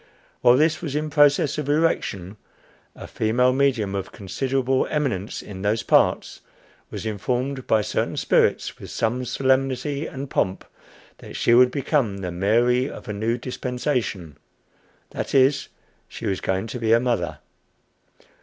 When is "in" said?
0.95-1.11, 5.43-5.61